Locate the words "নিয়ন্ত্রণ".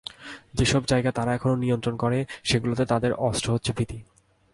1.55-1.95